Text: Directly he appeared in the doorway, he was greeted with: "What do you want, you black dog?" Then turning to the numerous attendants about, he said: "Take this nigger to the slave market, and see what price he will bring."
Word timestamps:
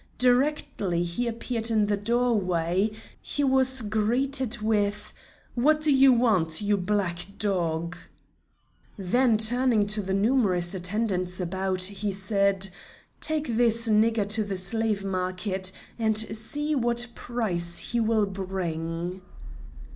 Directly 0.17 1.03
he 1.03 1.27
appeared 1.27 1.69
in 1.69 1.85
the 1.85 1.95
doorway, 1.95 2.89
he 3.21 3.43
was 3.43 3.81
greeted 3.81 4.59
with: 4.59 5.13
"What 5.53 5.79
do 5.81 5.93
you 5.93 6.11
want, 6.11 6.59
you 6.59 6.75
black 6.75 7.27
dog?" 7.37 7.95
Then 8.97 9.37
turning 9.37 9.85
to 9.85 10.01
the 10.01 10.15
numerous 10.15 10.73
attendants 10.73 11.39
about, 11.39 11.83
he 11.83 12.11
said: 12.11 12.67
"Take 13.19 13.45
this 13.45 13.87
nigger 13.87 14.27
to 14.29 14.43
the 14.43 14.57
slave 14.57 15.05
market, 15.05 15.71
and 15.99 16.17
see 16.17 16.73
what 16.73 17.05
price 17.13 17.77
he 17.77 17.99
will 17.99 18.25
bring." 18.25 19.21